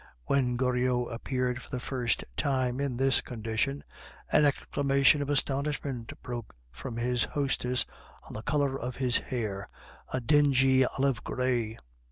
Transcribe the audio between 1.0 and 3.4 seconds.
appeared for the first time in this